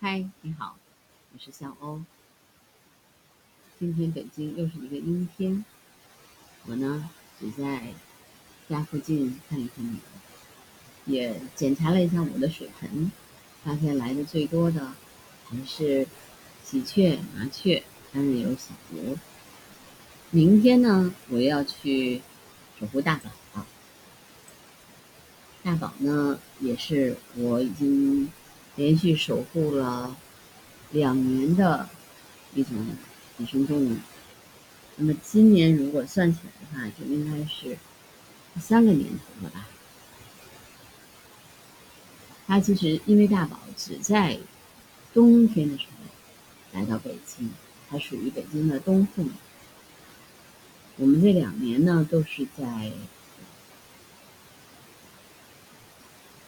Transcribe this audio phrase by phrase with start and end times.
[0.00, 0.76] 嗨，你好，
[1.32, 2.00] 我是小欧。
[3.80, 5.64] 今天北京又是一个阴天，
[6.66, 7.82] 我呢只在
[8.68, 9.98] 家附近看一看你，
[11.04, 13.10] 也检查了一下我的水盆，
[13.64, 14.92] 发现来的最多的
[15.48, 16.06] 还是
[16.62, 19.16] 喜鹊、麻雀，当然有小鹅。
[20.30, 22.22] 明天呢，我要去
[22.78, 23.66] 守护大宝了。
[25.64, 28.30] 大宝呢，也是我已经
[28.78, 30.16] 连续守护了
[30.92, 31.88] 两年的
[32.54, 32.72] 一种
[33.38, 33.96] 野生动物。
[34.96, 37.76] 那么今年如果算起来的话，就应该是
[38.60, 39.66] 三个年头了吧。
[42.46, 44.38] 它其实因为大宝只在
[45.12, 47.50] 冬天的时候来到北京，
[47.90, 49.26] 它属于北京的东户。
[50.96, 52.92] 我们这两年呢，都是在。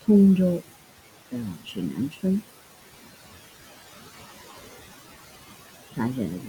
[0.02, 0.60] 通州
[1.30, 2.42] 的水南村。
[5.94, 6.40] 发现的这个，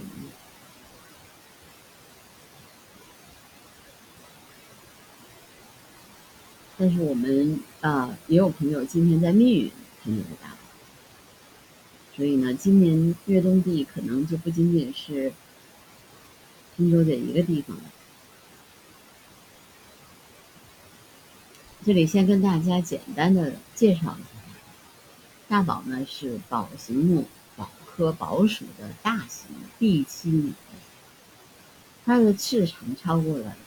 [6.77, 9.71] 但是我们啊也有朋友今天在密云
[10.03, 10.57] 看见了大宝，
[12.15, 15.33] 所以呢，今年越冬地可能就不仅仅是
[16.77, 17.83] 通州这一个地方了。
[21.83, 24.40] 这里先跟大家简单的介绍一下，
[25.51, 30.53] 大宝呢是宝形目宝科宝属的大型地栖鸟，
[32.05, 33.57] 它的翅长超过了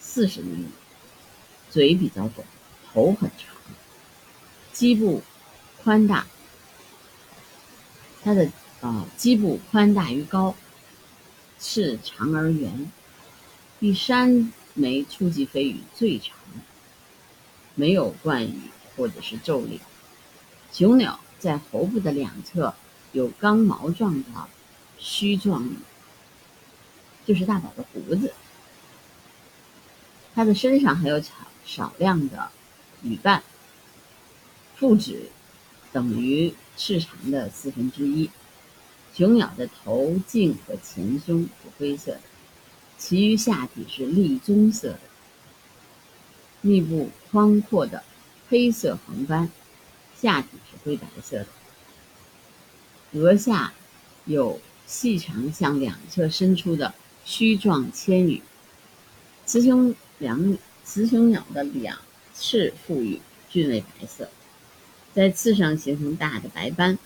[0.00, 0.68] 四十厘米，
[1.70, 2.48] 嘴比较短，
[2.90, 3.54] 头很长，
[4.72, 5.22] 基部
[5.82, 6.26] 宽大，
[8.22, 8.50] 它的
[8.80, 10.54] 啊基部宽大于高，
[11.60, 12.90] 翅长而圆，
[13.78, 16.34] 第三枚初级飞羽最长。
[17.74, 18.58] 没有冠羽
[18.96, 19.78] 或者是皱领。
[20.76, 22.74] 雄鸟在喉部的两侧
[23.12, 24.28] 有刚毛状的
[24.98, 25.74] 须状羽，
[27.24, 28.34] 就是大宝的胡子。
[30.34, 31.32] 它的身上还有少
[31.64, 32.50] 少量的
[33.02, 33.42] 羽瓣，
[34.74, 35.30] 腹指
[35.94, 38.28] 等于翅长的四分之一。
[39.14, 42.20] 雄鸟的头颈和前胸是灰色的，
[42.98, 45.00] 其余下体是栗棕色的。
[46.60, 48.04] 密布宽阔的
[48.50, 49.50] 黑色横斑，
[50.20, 51.46] 下体是灰白色的，
[53.12, 53.72] 额下
[54.24, 56.94] 有细长向两侧伸出的
[57.24, 58.42] 须状纤羽。
[59.44, 61.98] 雌雄两雌雄鸟的两
[62.34, 64.28] 翅腹羽均为白色，
[65.14, 66.98] 在刺上形成大的白斑，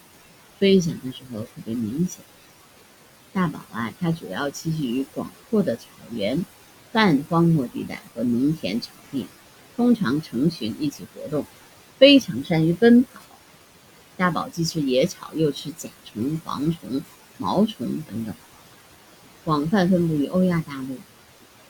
[0.58, 2.20] 飞翔的时候特别明显。
[3.32, 6.44] 大宝啊，它主要栖息于广阔的草原、
[6.92, 9.26] 半荒漠地带和农田草地。
[9.76, 11.46] 通常成群一起活动，
[12.00, 13.20] 非常善于奔跑。
[14.16, 17.02] 大宝既吃野草，又吃甲虫、蝗虫、
[17.36, 18.34] 毛虫等等。
[19.44, 20.96] 广泛分布于欧亚大陆，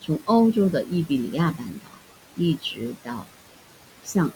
[0.00, 1.90] 从欧洲的伊比利亚半岛
[2.36, 3.26] 一直到
[4.04, 4.30] 向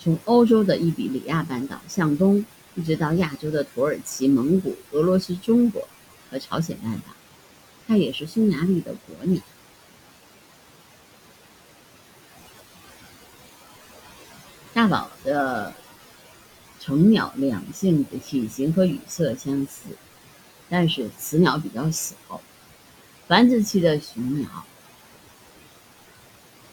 [0.00, 2.44] 从欧洲的伊比利亚半岛向东，
[2.74, 5.86] 一直到亚洲的土耳其、蒙古、俄罗斯、中国
[6.28, 7.14] 和朝鲜半岛。
[7.86, 9.40] 它也是匈牙利的国鸟。
[14.84, 15.72] 大宝的
[16.78, 19.84] 成鸟两性的体型和羽色相似，
[20.68, 22.14] 但是雌鸟比较小。
[23.26, 24.66] 繁殖期的雄鸟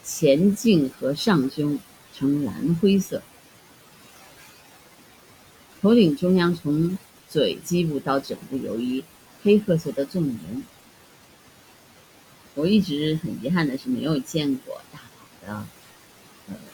[0.03, 1.79] 前颈和上胸
[2.13, 3.21] 呈蓝灰色，
[5.81, 6.97] 头顶中央从
[7.29, 9.05] 嘴基部到枕部有一
[9.41, 10.65] 黑褐色的纵纹。
[12.55, 15.65] 我一直很遗憾的是没有见过大宝的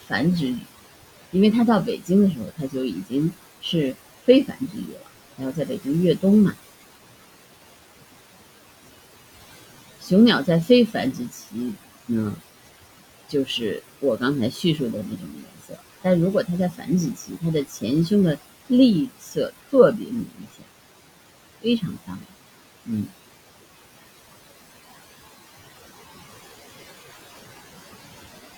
[0.08, 0.58] 繁殖羽。
[1.30, 3.30] 因为它到北京的时候，它就已经
[3.60, 3.94] 是
[4.24, 5.00] 非繁殖羽了，
[5.36, 6.54] 还要在北京越冬嘛。
[10.00, 11.74] 雄鸟在非繁殖期
[12.06, 12.34] 呢，
[13.28, 18.38] 就是我刚才叙述的那种颜色；但如果它在繁殖期，它的前胸的
[18.68, 20.24] 栗色特别明
[20.56, 20.64] 显，
[21.60, 22.20] 非常漂亮。
[22.86, 23.06] 嗯，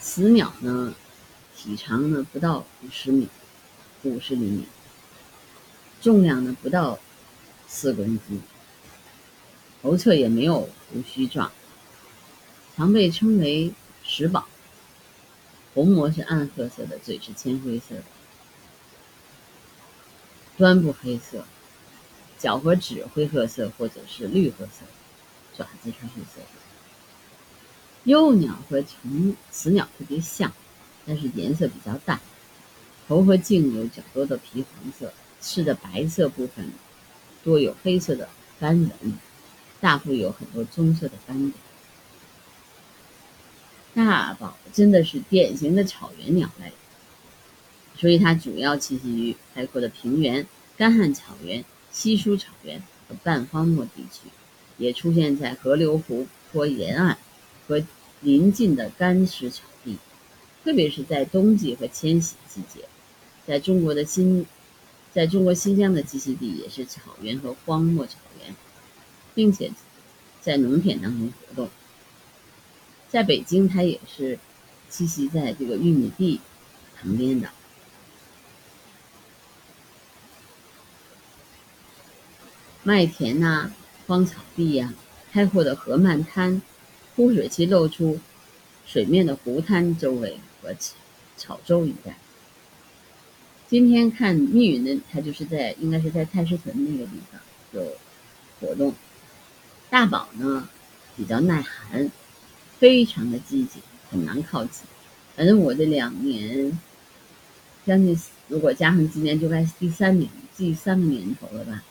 [0.01, 0.95] 雌鸟呢？
[1.63, 3.29] 体长呢不到五十米，
[4.03, 4.65] 五十厘米，
[6.01, 6.99] 重量呢不到
[7.69, 8.41] 四公斤，
[9.83, 11.53] 头侧也没有胡须状，
[12.75, 14.49] 常被称为石宝。
[15.75, 18.05] 虹膜是暗褐色的，嘴是浅灰色的，
[20.57, 21.45] 端部黑色，
[22.39, 24.87] 脚和趾灰褐色或者是绿褐色，
[25.55, 26.47] 爪子是黑色的。
[28.05, 30.51] 幼鸟和成雌鸟特别像。
[31.07, 32.21] 但是颜色比较淡，
[33.09, 36.71] 头和颈有较多的皮黄色，翅的白色部分
[37.43, 39.19] 多有黑色的斑纹，
[39.81, 41.55] 大腹有很多棕色的斑点。
[43.93, 46.73] 大宝真的是典型的草原鸟类，
[47.97, 50.47] 所以它主要栖息于开阔的平原、
[50.77, 54.29] 干旱草原、稀疏草原和半荒漠地区，
[54.79, 57.19] 也出现在河流、湖泊沿岸
[57.67, 57.83] 和
[58.21, 59.65] 邻近的干湿草，
[60.63, 62.85] 特别是在冬季和迁徙季节。
[63.47, 64.47] 在中国的新，
[65.13, 68.55] 在中国新疆的栖息地也是草原和荒漠草原，
[69.35, 69.73] 并且
[70.41, 71.69] 在农田当中活动。
[73.09, 74.39] 在北京，它也是
[74.91, 76.41] 栖息在这个玉米地
[76.97, 77.49] 旁边的
[82.85, 83.73] 麦田呐、
[84.07, 84.95] 荒草地呀、
[85.33, 86.63] 开阔的河漫滩、
[87.17, 88.21] 枯水期露出
[88.87, 90.75] 水面的湖滩周围和
[91.37, 92.17] 潮州一带。
[93.69, 97.41] 今天看密云的，它就是在应该是在太师屯那个地方
[97.73, 97.97] 有
[98.61, 98.95] 活动。
[99.89, 100.69] 大宝呢
[101.17, 102.11] 比较耐寒。
[102.79, 103.79] 非常的积极，
[104.11, 104.85] 很难靠近。
[105.37, 106.79] 反正我这两年，
[107.85, 108.19] 将近
[108.49, 111.85] 如果加上今年，就该第三年，第三个年头了吧。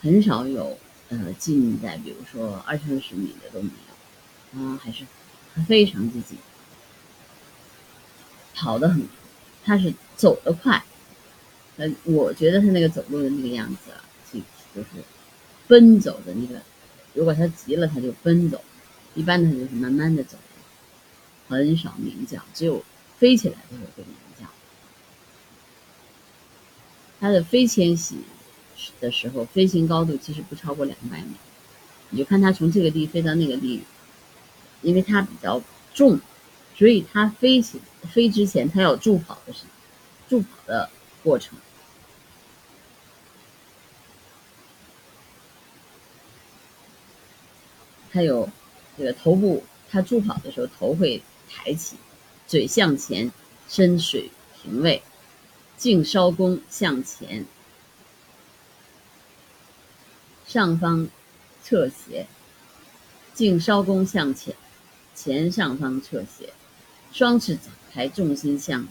[0.00, 0.76] 很少有
[1.10, 3.70] 呃近在，比如说二三十米的都没
[4.56, 5.04] 有，啊，还是
[5.68, 6.34] 非常积极，
[8.62, 9.04] 跑得很，
[9.64, 10.80] 他是走得快。
[11.78, 14.04] 呃，我觉得他那个走路的那个样子啊，
[14.72, 14.88] 就是
[15.66, 16.62] 奔走的那个，
[17.12, 18.62] 如果他急了，他就奔走。
[19.14, 20.38] 一般他就是慢慢的走，
[21.48, 22.84] 很少鸣叫，只有
[23.18, 24.46] 飞起来的时候会鸣叫。
[27.20, 28.18] 它的飞迁徙
[29.00, 31.32] 的时候，飞行高度其实不超过两百米，
[32.10, 33.82] 你就看它从这个地飞到那个地，
[34.82, 35.60] 因为它比较
[35.92, 36.18] 重，
[36.76, 37.80] 所以它飞起
[38.12, 39.64] 飞之前，它要助跑的是
[40.28, 40.90] 助跑的
[41.22, 41.58] 过程，
[48.10, 48.48] 它有。
[48.98, 51.96] 这个头部，它助跑的时候头会抬起，
[52.46, 53.32] 嘴向前，
[53.66, 55.02] 身水平位，
[55.78, 57.46] 颈稍弓向前，
[60.46, 61.08] 上方
[61.62, 62.26] 侧斜，
[63.32, 64.54] 颈稍弓向前，
[65.14, 66.52] 前上方侧斜，
[67.12, 68.88] 双翅展开，重心向，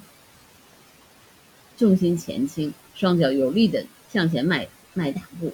[1.75, 3.83] 重心前倾，双脚有力的
[4.13, 5.51] 向前迈迈大步，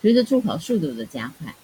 [0.00, 1.54] 随着助跑速度的加快。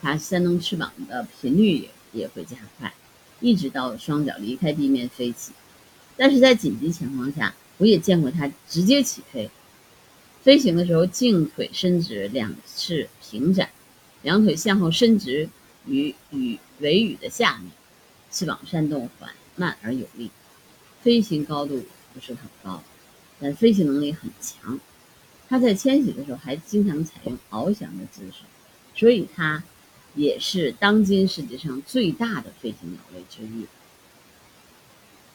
[0.00, 2.92] 它扇动翅膀的频率也也会加快，
[3.40, 5.52] 一直到双脚离开地面飞起。
[6.16, 9.48] 但是在紧急情况下，我也见过它直接起飞。
[10.42, 13.70] 飞行的时候，颈腿伸直，两翅平展，
[14.22, 15.48] 两腿向后伸直
[15.86, 17.70] 于与尾羽的下面，
[18.32, 20.30] 翅膀扇动缓慢而有力。
[21.02, 21.84] 飞行高度
[22.14, 22.82] 不是很高，
[23.40, 24.78] 但飞行能力很强。
[25.48, 28.44] 它在迁徙的时候还经常采用翱翔的姿势，
[28.94, 29.62] 所以它。
[30.14, 33.66] 也是当今世界上最大的飞行鸟类之一。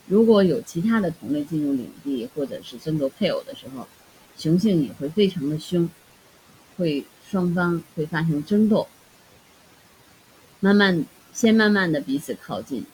[0.05, 3.87] 如果有其他的同类进入领地或者是争夺配偶的时候，
[4.37, 5.89] 雄性也会非常的凶，
[6.77, 8.87] 会双方会发生争斗，
[10.59, 11.03] 慢慢
[11.33, 12.85] 先慢慢的彼此靠近，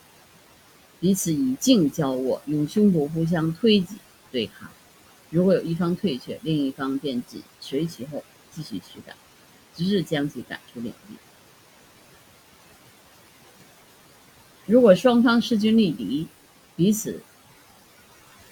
[1.03, 3.97] 彼此以颈交握，用胸部互相推挤
[4.31, 4.69] 对抗。
[5.31, 8.23] 如果有一方退却，另一方便紧随其后
[8.53, 9.13] 继续驱赶，
[9.75, 11.17] 直至将其赶出领地。
[14.65, 16.25] 如果双方势均力敌，
[16.77, 17.21] 彼此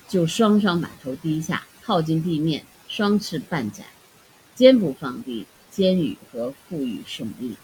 [0.10, 3.86] 就双双把头低下，靠近地面，双翅半展，
[4.56, 7.56] 肩部放低，肩羽和腹羽耸立，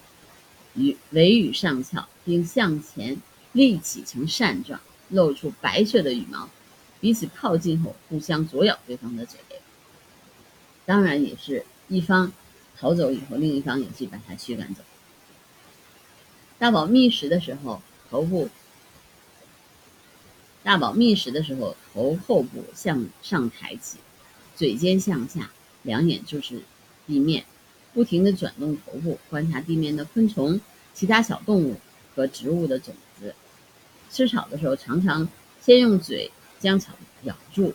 [0.76, 3.18] 与尾羽上翘，并向前
[3.52, 6.50] 立起成扇状，露出白色的羽毛。
[7.00, 9.40] 彼此靠近后，互相啄咬对方的嘴。
[10.86, 12.32] 当然，也是一方
[12.78, 14.82] 逃走以后，另一方也去把它驱赶走。
[16.58, 17.82] 大宝觅食的时候。
[18.10, 18.48] 头部，
[20.64, 23.98] 大宝觅食的时候，头后部向上抬起，
[24.56, 25.52] 嘴尖向下，
[25.84, 26.64] 两眼就是
[27.06, 27.44] 地面，
[27.94, 30.62] 不停地转动头部，观察地面的昆虫、
[30.94, 31.76] 其他小动物
[32.16, 32.96] 和植物的种。
[34.12, 35.28] 吃草的时候，常常
[35.62, 37.74] 先用嘴将草咬住，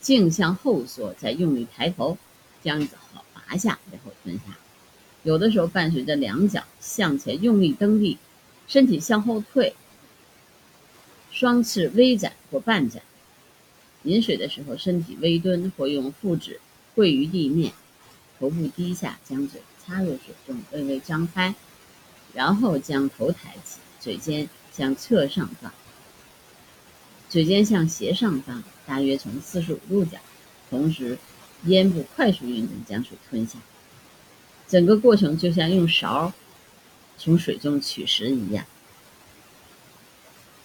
[0.00, 2.16] 颈向后缩，再用力抬头
[2.62, 2.96] 将草
[3.34, 4.56] 拔下，然后吞下。
[5.22, 8.18] 有的时候伴随着两脚向前用力蹬地。
[8.68, 9.76] 身体向后退，
[11.30, 13.00] 双翅微展或半展。
[14.02, 16.60] 饮水的时候，身体微蹲或用腹指
[16.92, 17.72] 跪于地面，
[18.40, 21.54] 头部低下，将嘴插入水中，微微张开，
[22.34, 25.72] 然后将头抬起，嘴尖向侧上方，
[27.30, 30.18] 嘴尖向斜上方，大约呈四十五度角，
[30.68, 31.16] 同时
[31.64, 33.58] 咽部快速运动将水吞下，
[34.68, 36.32] 整个过程就像用勺
[37.16, 38.66] 从水中取食一样。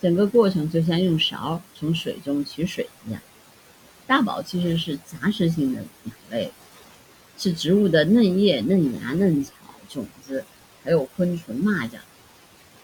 [0.01, 3.22] 整个过程就像用勺从水中取水一样。
[4.08, 6.51] 大宝其实是杂食性的鸟类，
[7.38, 9.53] 是植物的嫩叶、嫩芽、嫩草、
[9.88, 10.44] 种子，
[10.84, 12.00] 还有昆虫、蚂蚱、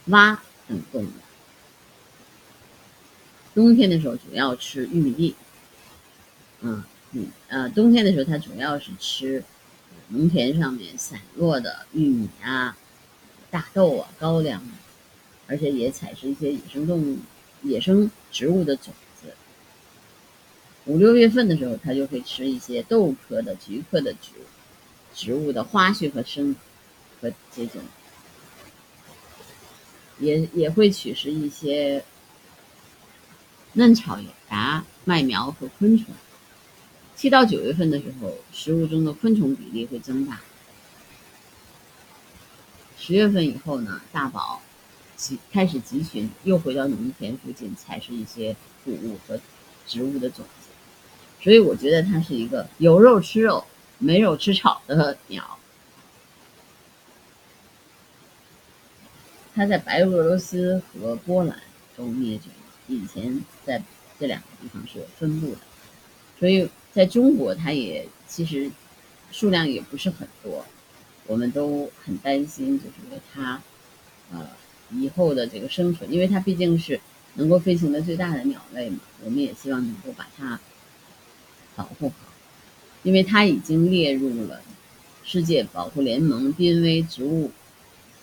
[0.06, 1.10] 蛙等动物。
[3.56, 5.36] 冬天的时候主要吃玉米粒，
[6.62, 9.44] 嗯嗯呃，冬天的时候它主要是吃
[10.10, 12.78] 农田上面散落的玉米啊、
[13.50, 14.72] 大豆啊、高粱啊。
[15.50, 17.18] 而且也采食一些野生动物、
[17.62, 19.34] 野生植物的种子。
[20.84, 24.44] 五六月份的时候，它就会吃一些豆科的、菊科的植物、
[25.16, 26.54] 植物的花序和生
[27.22, 27.82] 和这种，
[30.20, 32.04] 也也会取食一些
[33.74, 34.20] 嫩草、
[34.50, 36.14] 芽、麦苗和昆虫。
[37.16, 40.42] 七到九月份的时候，食物中的昆虫比例会增大。
[42.98, 44.62] 十月份以后呢，大宝。
[45.16, 48.56] 集开始集群，又回到农田附近采食一些
[48.86, 49.42] 谷物和
[49.88, 50.70] 植物的种子，
[51.42, 53.66] 所以我觉得它是一个有肉吃肉、
[53.98, 55.57] 没肉吃草的鸟。
[59.58, 61.60] 它在白俄罗斯和波兰
[61.98, 63.84] 都灭绝了，以前在
[64.20, 65.58] 这两个地方是有分布的，
[66.40, 68.70] 所以在中国它也其实
[69.32, 70.64] 数量也不是很多，
[71.26, 73.60] 我们都很担心，就是说它，
[74.32, 74.48] 呃。
[74.90, 76.98] 以后的这个生存，因为它毕竟是
[77.34, 80.58] 能够飞行的最大的鸟类嘛，我们也希望能够把它
[81.76, 82.16] 保护好，
[83.04, 84.62] 因为它已经列入了
[85.26, 87.52] 世界保护联盟濒危植物，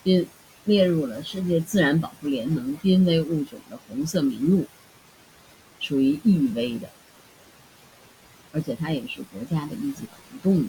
[0.03, 0.27] 濒
[0.65, 4.67] 列入了世界自然保护联盟濒危物种的红色名录，
[5.79, 6.89] 属于易危的，
[8.53, 10.67] 而且它也是国家的一级保护动物。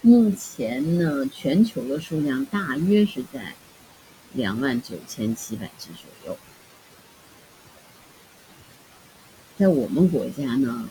[0.00, 3.54] 目前呢，全球的数量大约是在
[4.32, 6.38] 两万九千七百只左右。
[9.56, 10.88] 在我们国家呢，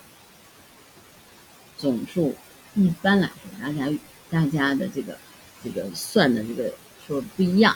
[1.78, 2.36] 总数
[2.76, 3.98] 一般来说，大家
[4.30, 5.18] 大家的这个
[5.64, 6.74] 这个算的这个
[7.06, 7.76] 说不一样，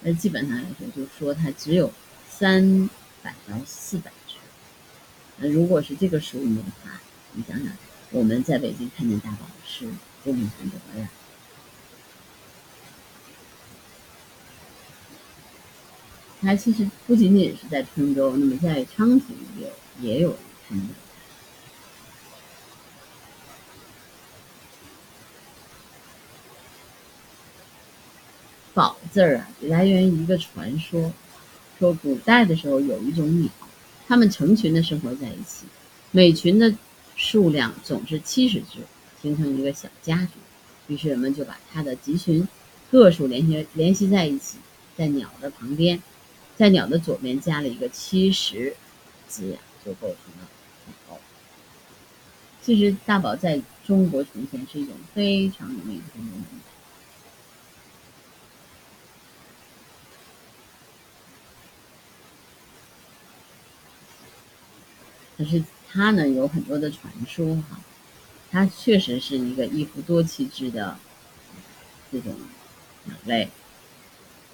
[0.00, 1.92] 那基本上来说，就说它只有
[2.28, 2.88] 三
[3.22, 4.36] 百到四百只。
[5.38, 7.00] 那如果是这个数目的话，
[7.32, 7.72] 你想想，
[8.10, 9.88] 我们在北京看见大宝是。
[10.24, 11.08] 多么很多呀！
[16.40, 20.36] 它其实不仅仅是在郴州，那么在昌平也有也有
[20.68, 20.86] 看到。
[28.74, 31.10] 宝字儿啊，来源于一个传说，
[31.78, 33.50] 说古代的时候有一种鸟，
[34.06, 35.64] 它们成群的生活在一起，
[36.10, 36.70] 每群的
[37.16, 38.80] 数量总是七十只。
[39.22, 40.32] 形成一个小家族，
[40.92, 42.46] 于是人们就把它的集群
[42.90, 44.58] 个数联系联系在一起，
[44.98, 46.00] 在鸟的旁边，
[46.54, 48.76] 在鸟的左边加了一个七十
[49.26, 50.48] 字样，就构成了
[51.08, 51.18] 鸟。
[52.62, 56.75] 其实大宝在中国从前是一种非常容易看见的，
[65.36, 67.80] 可是它呢有很多的传说哈。
[68.50, 70.96] 它确实是一个一夫多妻制的
[72.10, 72.34] 这种
[73.04, 73.50] 鸟类，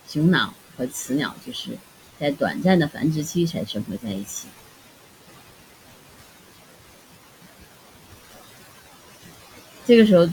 [0.08, 1.78] 雄鸟和雌鸟就是
[2.18, 4.48] 在短暂的繁殖期才生活在一起。
[9.86, 10.28] 这个时候，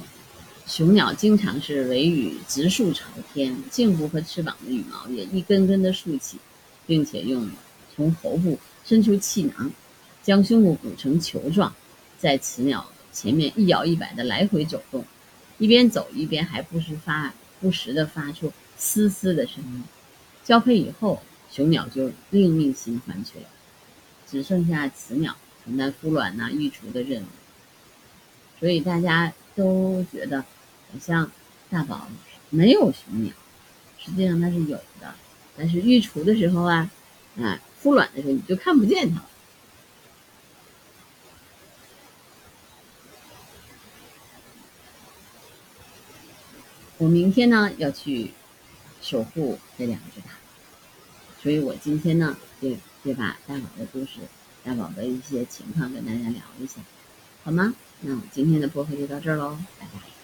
[0.65, 6.37] 雄鸟经常是尾羽直竖朝天，颈部和翅膀的羽毛也一根根的竖起，
[6.87, 7.51] 并且用
[7.93, 9.71] 从喉部伸出气囊，
[10.29, 11.73] 将胸部鼓成球状，
[12.19, 12.85] 在雌鸟。
[13.11, 15.03] 前面一摇一摆的来回走动，
[15.57, 19.83] 一边走一边还不时发不时的发出嘶嘶的声音。
[20.43, 21.19] 交配以后，
[21.49, 23.45] 雄鸟就另觅新欢去了，
[24.29, 27.25] 只剩下雌鸟承担孵卵呐、育雏的任务。
[28.59, 31.31] 所以大家都觉得好像
[31.71, 32.07] 大宝
[32.51, 33.33] 没有雄鸟，
[33.97, 35.15] 实际上它是有的，
[35.57, 36.87] 但是育雏的时候啊，
[37.39, 39.25] 啊孵卵的时候你就看不见它了。
[46.99, 48.31] 我明天呢要去
[49.01, 50.27] 守护这两只大，
[51.41, 54.19] 所以我今天呢也也把大宝的故事、
[54.63, 56.81] 大宝的一些情况跟大家聊一下，
[57.43, 57.73] 好吗？
[58.01, 60.18] 那我今天的播客就到这儿喽，拜拜。